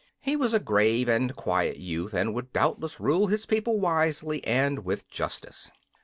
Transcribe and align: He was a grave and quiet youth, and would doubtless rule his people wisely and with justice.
He 0.19 0.35
was 0.35 0.51
a 0.55 0.59
grave 0.59 1.07
and 1.07 1.35
quiet 1.35 1.77
youth, 1.77 2.15
and 2.15 2.33
would 2.33 2.51
doubtless 2.51 2.99
rule 2.99 3.27
his 3.27 3.45
people 3.45 3.79
wisely 3.79 4.43
and 4.45 4.83
with 4.83 5.07
justice. 5.07 5.69